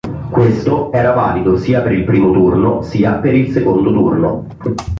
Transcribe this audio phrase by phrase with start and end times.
[0.31, 4.47] Questo era valido sia per il primo turno sia per il secondo turno.